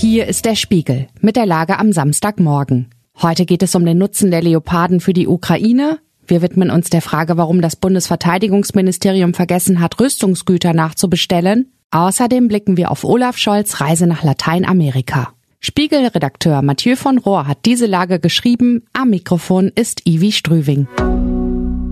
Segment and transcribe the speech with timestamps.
[0.00, 2.86] Hier ist der Spiegel mit der Lage am Samstagmorgen.
[3.20, 5.98] Heute geht es um den Nutzen der Leoparden für die Ukraine.
[6.24, 11.72] Wir widmen uns der Frage, warum das Bundesverteidigungsministerium vergessen hat, Rüstungsgüter nachzubestellen.
[11.90, 15.32] Außerdem blicken wir auf Olaf Scholz Reise nach Lateinamerika.
[15.58, 18.84] Spiegelredakteur Mathieu von Rohr hat diese Lage geschrieben.
[18.92, 20.86] Am Mikrofon ist Ivi Strüving.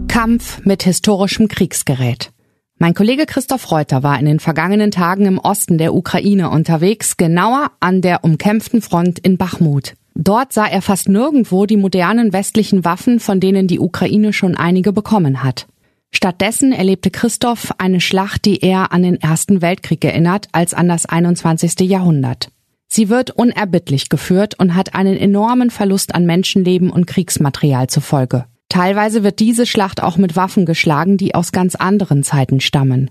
[0.07, 2.31] Kampf mit historischem Kriegsgerät.
[2.79, 7.71] Mein Kollege Christoph Reuter war in den vergangenen Tagen im Osten der Ukraine unterwegs, genauer
[7.81, 9.95] an der umkämpften Front in Bachmut.
[10.15, 14.93] Dort sah er fast nirgendwo die modernen westlichen Waffen, von denen die Ukraine schon einige
[14.93, 15.67] bekommen hat.
[16.13, 21.07] Stattdessen erlebte Christoph eine Schlacht, die eher an den Ersten Weltkrieg erinnert als an das
[21.07, 21.81] 21.
[21.81, 22.51] Jahrhundert.
[22.89, 28.45] Sie wird unerbittlich geführt und hat einen enormen Verlust an Menschenleben und Kriegsmaterial zur Folge.
[28.69, 33.11] Teilweise wird diese Schlacht auch mit Waffen geschlagen, die aus ganz anderen Zeiten stammen.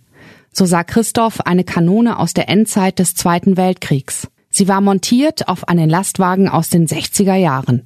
[0.51, 4.27] So sah Christoph eine Kanone aus der Endzeit des Zweiten Weltkriegs.
[4.49, 7.83] Sie war montiert auf einen Lastwagen aus den 60er Jahren.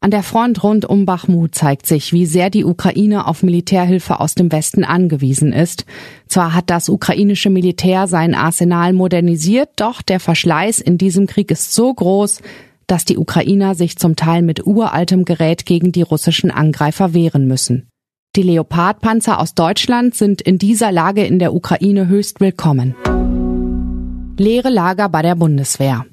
[0.00, 4.34] An der Front rund um Bachmut zeigt sich, wie sehr die Ukraine auf Militärhilfe aus
[4.34, 5.86] dem Westen angewiesen ist.
[6.28, 11.72] Zwar hat das ukrainische Militär sein Arsenal modernisiert, doch der Verschleiß in diesem Krieg ist
[11.72, 12.42] so groß,
[12.86, 17.88] dass die Ukrainer sich zum Teil mit uraltem Gerät gegen die russischen Angreifer wehren müssen.
[18.36, 22.94] Die Leopardpanzer aus Deutschland sind in dieser Lage in der Ukraine höchst willkommen.
[24.38, 26.04] Leere Lager bei der Bundeswehr.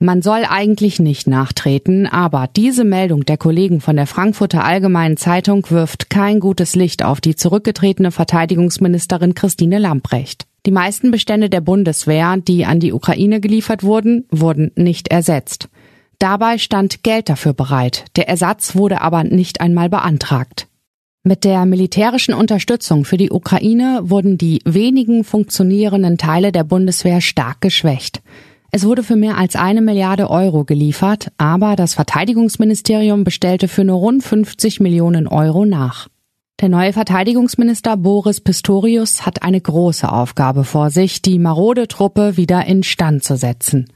[0.00, 5.68] Man soll eigentlich nicht nachtreten, aber diese Meldung der Kollegen von der Frankfurter Allgemeinen Zeitung
[5.70, 10.46] wirft kein gutes Licht auf die zurückgetretene Verteidigungsministerin Christine Lamprecht.
[10.66, 15.68] Die meisten Bestände der Bundeswehr, die an die Ukraine geliefert wurden, wurden nicht ersetzt.
[16.18, 18.06] Dabei stand Geld dafür bereit.
[18.16, 20.66] Der Ersatz wurde aber nicht einmal beantragt.
[21.22, 27.60] Mit der militärischen Unterstützung für die Ukraine wurden die wenigen funktionierenden Teile der Bundeswehr stark
[27.60, 28.22] geschwächt.
[28.70, 33.98] Es wurde für mehr als eine Milliarde Euro geliefert, aber das Verteidigungsministerium bestellte für nur
[33.98, 36.08] rund 50 Millionen Euro nach.
[36.60, 42.66] Der neue Verteidigungsminister Boris Pistorius hat eine große Aufgabe vor sich, die marode Truppe wieder
[42.66, 43.92] instand zu setzen.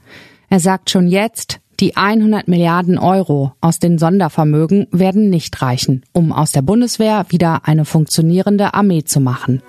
[0.49, 6.31] Er sagt schon jetzt, die 100 Milliarden Euro aus den Sondervermögen werden nicht reichen, um
[6.31, 9.61] aus der Bundeswehr wieder eine funktionierende Armee zu machen.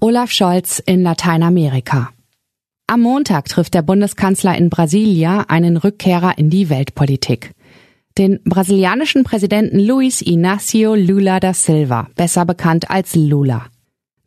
[0.00, 2.10] Olaf Scholz in Lateinamerika.
[2.86, 7.52] Am Montag trifft der Bundeskanzler in Brasilia einen Rückkehrer in die Weltpolitik.
[8.18, 13.66] Den brasilianischen Präsidenten Luis Inácio Lula da Silva, besser bekannt als Lula.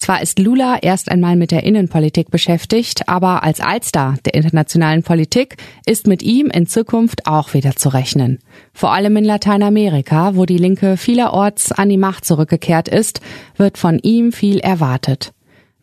[0.03, 5.55] Zwar ist Lula erst einmal mit der Innenpolitik beschäftigt, aber als Allstar der internationalen Politik
[5.85, 8.39] ist mit ihm in Zukunft auch wieder zu rechnen.
[8.73, 13.21] Vor allem in Lateinamerika, wo die Linke vielerorts an die Macht zurückgekehrt ist,
[13.55, 15.31] wird von ihm viel erwartet.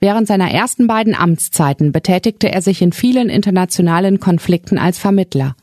[0.00, 5.56] Während seiner ersten beiden Amtszeiten betätigte er sich in vielen internationalen Konflikten als Vermittler.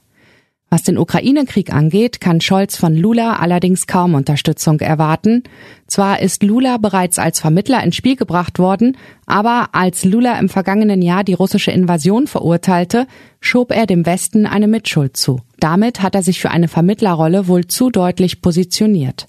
[0.70, 5.44] Was den Ukraine-Krieg angeht, kann Scholz von Lula allerdings kaum Unterstützung erwarten.
[5.88, 11.02] Zwar ist Lula bereits als Vermittler ins Spiel gebracht worden, aber als Lula im vergangenen
[11.02, 13.08] Jahr die russische Invasion verurteilte,
[13.40, 15.40] schob er dem Westen eine Mitschuld zu.
[15.62, 19.28] Damit hat er sich für eine Vermittlerrolle wohl zu deutlich positioniert.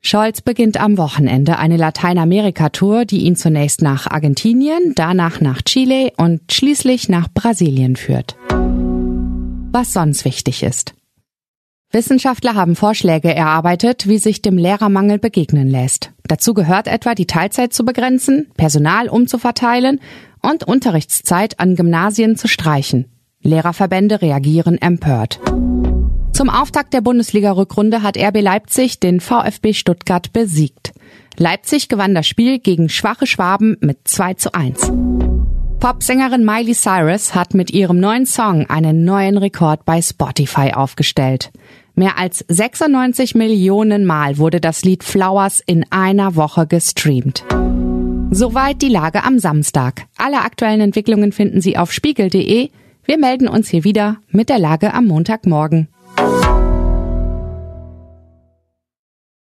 [0.00, 6.52] Scholz beginnt am Wochenende eine Lateinamerika-Tour, die ihn zunächst nach Argentinien, danach nach Chile und
[6.52, 8.36] schließlich nach Brasilien führt
[9.72, 10.94] was sonst wichtig ist.
[11.90, 16.12] Wissenschaftler haben Vorschläge erarbeitet, wie sich dem Lehrermangel begegnen lässt.
[16.24, 20.00] Dazu gehört etwa die Teilzeit zu begrenzen, Personal umzuverteilen
[20.42, 23.06] und Unterrichtszeit an Gymnasien zu streichen.
[23.40, 25.40] Lehrerverbände reagieren empört.
[26.32, 30.92] Zum Auftakt der Bundesliga-Rückrunde hat RB Leipzig den VfB Stuttgart besiegt.
[31.38, 34.92] Leipzig gewann das Spiel gegen schwache Schwaben mit 2 zu 1.
[35.80, 41.52] Popsängerin Miley Cyrus hat mit ihrem neuen Song einen neuen Rekord bei Spotify aufgestellt.
[41.94, 47.44] Mehr als 96 Millionen Mal wurde das Lied Flowers in einer Woche gestreamt.
[48.32, 50.06] Soweit die Lage am Samstag.
[50.16, 52.70] Alle aktuellen Entwicklungen finden Sie auf spiegel.de.
[53.04, 55.86] Wir melden uns hier wieder mit der Lage am Montagmorgen.